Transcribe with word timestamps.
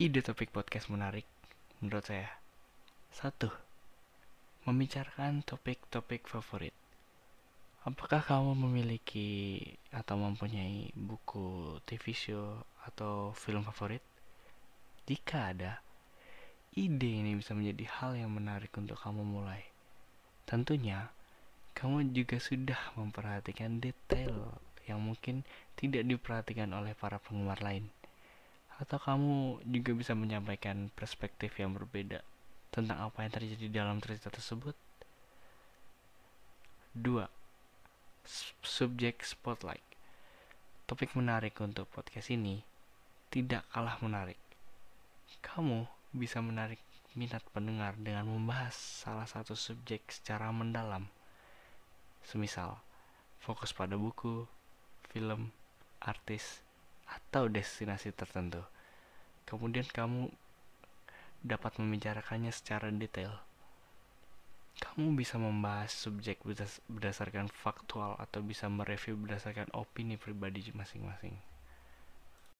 ide 0.00 0.24
topik 0.24 0.48
podcast 0.48 0.88
menarik 0.88 1.28
menurut 1.84 2.08
saya. 2.08 2.32
Satu, 3.12 3.52
membicarakan 4.64 5.44
topik-topik 5.44 6.24
favorit. 6.24 6.72
Apakah 7.84 8.24
kamu 8.24 8.56
memiliki 8.64 9.60
atau 9.92 10.16
mempunyai 10.16 10.88
buku, 10.96 11.76
TV 11.84 12.16
show, 12.16 12.64
atau 12.88 13.36
film 13.36 13.60
favorit? 13.68 14.00
Jika 15.04 15.52
ada, 15.52 15.84
ide 16.72 17.20
ini 17.20 17.36
bisa 17.36 17.52
menjadi 17.52 17.84
hal 18.00 18.16
yang 18.16 18.32
menarik 18.32 18.72
untuk 18.80 18.96
kamu 18.96 19.20
mulai. 19.20 19.68
Tentunya, 20.48 21.12
kamu 21.76 22.16
juga 22.16 22.40
sudah 22.40 22.96
memperhatikan 22.96 23.84
detail 23.84 24.64
yang 24.88 25.04
mungkin 25.04 25.44
tidak 25.76 26.08
diperhatikan 26.08 26.72
oleh 26.72 26.96
para 26.96 27.20
penggemar 27.20 27.60
lain. 27.60 27.99
Atau 28.80 28.96
kamu 28.96 29.60
juga 29.68 29.92
bisa 29.92 30.16
menyampaikan 30.16 30.88
perspektif 30.96 31.52
yang 31.60 31.76
berbeda 31.76 32.24
tentang 32.72 33.12
apa 33.12 33.22
yang 33.22 33.32
terjadi 33.36 33.84
dalam 33.84 34.00
cerita 34.00 34.32
tersebut. 34.32 34.72
2. 36.96 37.28
Subjek 38.64 39.20
spotlight. 39.20 39.84
Topik 40.88 41.12
menarik 41.14 41.54
untuk 41.60 41.86
podcast 41.92 42.32
ini 42.32 42.64
tidak 43.30 43.62
kalah 43.70 44.00
menarik. 44.02 44.40
Kamu 45.44 45.86
bisa 46.10 46.42
menarik 46.42 46.82
minat 47.14 47.42
pendengar 47.54 47.94
dengan 47.94 48.26
membahas 48.26 48.74
salah 48.74 49.26
satu 49.26 49.54
subjek 49.54 50.02
secara 50.10 50.50
mendalam. 50.50 51.06
Semisal, 52.26 52.80
fokus 53.38 53.70
pada 53.70 53.94
buku, 53.94 54.50
film, 55.14 55.54
artis, 56.02 56.62
atau 57.06 57.46
destinasi 57.46 58.14
tertentu. 58.14 58.62
Kemudian 59.50 59.82
kamu 59.90 60.30
dapat 61.42 61.74
membicarakannya 61.82 62.54
secara 62.54 62.86
detail. 62.94 63.34
Kamu 64.78 65.18
bisa 65.18 65.36
membahas 65.36 65.90
subjek 65.90 66.40
berdasarkan 66.86 67.50
faktual 67.50 68.14
atau 68.16 68.40
bisa 68.46 68.70
mereview 68.70 69.18
berdasarkan 69.18 69.66
opini 69.74 70.14
pribadi 70.14 70.70
masing-masing. 70.70 71.34